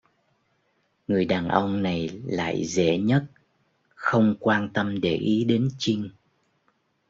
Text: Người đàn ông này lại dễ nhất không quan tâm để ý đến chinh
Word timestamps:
Người 1.07 1.25
đàn 1.25 1.47
ông 1.47 1.83
này 1.83 2.21
lại 2.25 2.63
dễ 2.65 2.97
nhất 2.97 3.25
không 3.89 4.35
quan 4.39 4.69
tâm 4.73 5.01
để 5.01 5.15
ý 5.17 5.43
đến 5.43 5.69
chinh 5.77 6.09